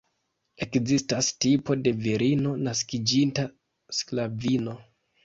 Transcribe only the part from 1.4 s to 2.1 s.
tipo de